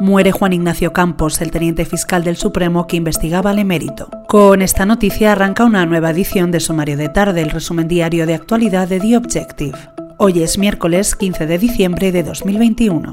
Muere 0.00 0.32
Juan 0.32 0.54
Ignacio 0.54 0.94
Campos, 0.94 1.42
el 1.42 1.50
teniente 1.50 1.84
fiscal 1.84 2.24
del 2.24 2.38
Supremo 2.38 2.86
que 2.86 2.96
investigaba 2.96 3.50
al 3.50 3.58
emérito. 3.58 4.08
Con 4.28 4.62
esta 4.62 4.86
noticia 4.86 5.32
arranca 5.32 5.66
una 5.66 5.84
nueva 5.84 6.08
edición 6.08 6.50
de 6.50 6.58
Sumario 6.58 6.96
de 6.96 7.10
Tarde, 7.10 7.42
el 7.42 7.50
resumen 7.50 7.86
diario 7.86 8.24
de 8.24 8.32
actualidad 8.32 8.88
de 8.88 8.98
The 8.98 9.18
Objective. 9.18 9.76
Hoy 10.16 10.42
es 10.42 10.56
miércoles 10.56 11.14
15 11.16 11.46
de 11.46 11.58
diciembre 11.58 12.12
de 12.12 12.22
2021. 12.22 13.12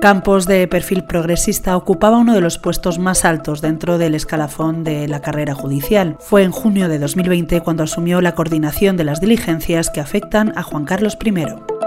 Campos, 0.00 0.46
de 0.46 0.66
perfil 0.68 1.04
progresista, 1.04 1.76
ocupaba 1.76 2.16
uno 2.16 2.32
de 2.32 2.40
los 2.40 2.56
puestos 2.56 2.98
más 2.98 3.26
altos 3.26 3.60
dentro 3.60 3.98
del 3.98 4.14
escalafón 4.14 4.84
de 4.84 5.06
la 5.06 5.20
carrera 5.20 5.54
judicial. 5.54 6.16
Fue 6.18 6.44
en 6.44 6.50
junio 6.50 6.88
de 6.88 6.98
2020 6.98 7.60
cuando 7.60 7.82
asumió 7.82 8.22
la 8.22 8.34
coordinación 8.34 8.96
de 8.96 9.04
las 9.04 9.20
diligencias 9.20 9.90
que 9.90 10.00
afectan 10.00 10.54
a 10.56 10.62
Juan 10.62 10.86
Carlos 10.86 11.18
I. 11.22 11.77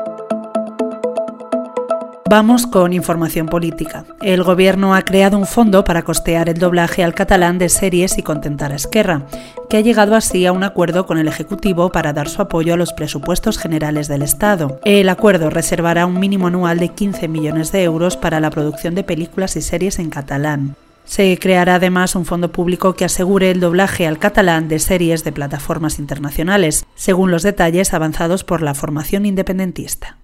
Vamos 2.32 2.66
con 2.66 2.94
información 2.94 3.48
política. 3.48 4.06
El 4.22 4.44
Gobierno 4.44 4.96
ha 4.96 5.02
creado 5.02 5.38
un 5.38 5.46
fondo 5.46 5.84
para 5.84 6.04
costear 6.04 6.48
el 6.48 6.58
doblaje 6.58 7.04
al 7.04 7.14
catalán 7.14 7.58
de 7.58 7.68
series 7.68 8.18
y 8.18 8.24
contentar 8.24 8.72
a 8.72 8.76
Esquerra, 8.76 9.28
que 9.70 9.76
ha 9.76 9.82
llegado 9.82 10.16
así 10.16 10.46
a 10.46 10.54
un 10.54 10.64
acuerdo 10.64 11.06
con 11.06 11.18
el 11.18 11.28
Ejecutivo 11.28 11.92
para 11.92 12.14
dar 12.14 12.30
su 12.30 12.42
apoyo 12.42 12.74
a 12.74 12.78
los 12.78 12.94
presupuestos 12.94 13.58
generales 13.58 14.08
del 14.08 14.22
Estado. 14.22 14.80
El 14.86 15.10
acuerdo 15.10 15.50
reservará 15.50 16.06
un 16.06 16.22
mínimo 16.22 16.48
anual 16.48 16.80
de 16.80 16.88
15 16.88 17.28
millones 17.28 17.74
de 17.74 17.84
euros 17.84 18.16
para 18.16 18.40
la 18.40 18.50
producción 18.50 18.96
de 18.96 19.04
películas 19.04 19.58
y 19.58 19.62
series 19.62 20.00
en 20.00 20.10
catalán. 20.10 20.78
Se 21.04 21.38
creará 21.38 21.76
además 21.76 22.16
un 22.16 22.26
fondo 22.26 22.50
público 22.50 22.94
que 22.94 23.04
asegure 23.04 23.52
el 23.52 23.60
doblaje 23.60 24.08
al 24.08 24.20
catalán 24.20 24.70
de 24.70 24.80
series 24.80 25.26
de 25.26 25.34
plataformas 25.34 26.00
internacionales, 26.00 26.86
según 26.96 27.30
los 27.30 27.44
detalles 27.44 27.94
avanzados 27.94 28.46
por 28.46 28.62
la 28.62 28.74
formación 28.74 29.26
independentista. 29.26 30.21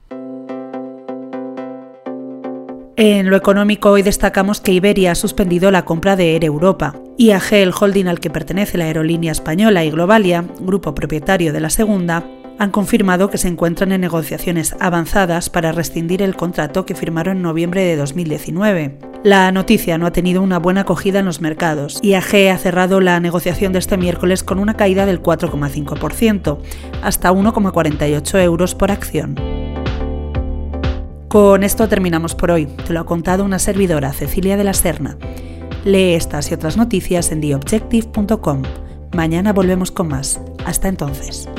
En 2.99 3.29
lo 3.29 3.37
económico 3.37 3.91
hoy 3.91 4.01
destacamos 4.01 4.59
que 4.59 4.71
Iberia 4.71 5.11
ha 5.11 5.15
suspendido 5.15 5.69
la 5.69 5.85
compra 5.85 6.15
de 6.15 6.33
Air 6.33 6.43
Europa. 6.43 6.95
IAG, 7.15 7.53
el 7.53 7.71
holding 7.79 8.07
al 8.07 8.19
que 8.19 8.31
pertenece 8.31 8.79
la 8.79 8.85
aerolínea 8.85 9.31
española 9.31 9.85
y 9.85 9.91
Globalia, 9.91 10.43
grupo 10.59 10.95
propietario 10.95 11.53
de 11.53 11.59
la 11.59 11.69
segunda, 11.69 12.25
han 12.57 12.71
confirmado 12.71 13.29
que 13.29 13.37
se 13.37 13.49
encuentran 13.49 13.91
en 13.91 14.01
negociaciones 14.01 14.75
avanzadas 14.79 15.51
para 15.51 15.71
rescindir 15.71 16.23
el 16.23 16.35
contrato 16.35 16.87
que 16.87 16.95
firmaron 16.95 17.37
en 17.37 17.43
noviembre 17.43 17.83
de 17.83 17.97
2019. 17.97 18.97
La 19.23 19.51
noticia 19.51 19.99
no 19.99 20.07
ha 20.07 20.11
tenido 20.11 20.41
una 20.41 20.57
buena 20.57 20.81
acogida 20.81 21.19
en 21.19 21.25
los 21.27 21.39
mercados. 21.39 21.99
IAG 22.01 22.49
ha 22.51 22.57
cerrado 22.57 22.99
la 22.99 23.19
negociación 23.19 23.73
de 23.73 23.79
este 23.79 23.97
miércoles 23.97 24.43
con 24.43 24.57
una 24.57 24.75
caída 24.75 25.05
del 25.05 25.21
4,5%, 25.21 26.57
hasta 27.03 27.31
1,48 27.31 28.41
euros 28.41 28.73
por 28.73 28.89
acción. 28.89 29.56
Con 31.27 31.63
esto 31.63 31.89
terminamos 31.89 32.35
por 32.35 32.51
hoy. 32.51 32.67
Te 32.67 32.93
lo 32.93 33.01
ha 33.01 33.05
contado 33.05 33.43
una 33.43 33.59
servidora, 33.59 34.13
Cecilia 34.13 34.55
de 34.55 34.63
la 34.63 34.73
Serna. 34.73 35.17
Lee 35.83 36.13
estas 36.13 36.49
y 36.51 36.53
otras 36.53 36.77
noticias 36.77 37.31
en 37.33 37.41
theobjective.com. 37.41 38.63
Mañana 39.13 39.51
volvemos 39.51 39.91
con 39.91 40.07
más. 40.07 40.39
Hasta 40.65 40.87
entonces. 40.87 41.49